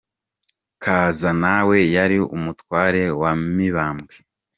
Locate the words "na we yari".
1.41-2.17